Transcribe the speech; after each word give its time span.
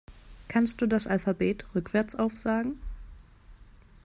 Kannst 0.47 0.81
du 0.81 0.87
das 0.87 1.05
Alphabet 1.05 1.63
rückwärts 1.75 2.15
aufsagen? 2.15 2.79